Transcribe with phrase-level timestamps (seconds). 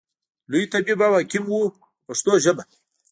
[0.51, 2.63] لوی طبیب او حکیم و په پښتو ژبه.